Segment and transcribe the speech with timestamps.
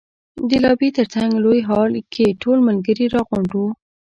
[0.49, 3.69] د لابي تر څنګ لوی هال کې ټول ملګري را غونډ وو.